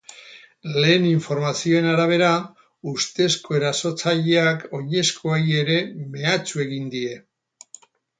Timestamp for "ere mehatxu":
5.61-6.65